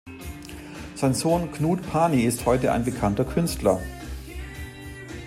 [0.95, 3.79] Sein Sohn Knut Pani ist heute ein bekannter Künstler.